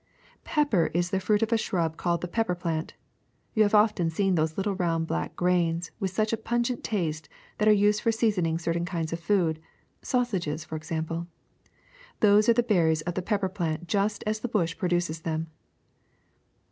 [0.41, 2.95] ^^ Pepper is the fruit of a shrub called the pepper plant.
[3.53, 7.67] You have often seen those little round black grains, with such a pungent taste, that
[7.67, 9.61] are used for seasoning certain kinds of food—
[10.11, 11.27] sausages for example.
[12.19, 15.51] Those are the berries of the pepper plant just as the bush produces them.''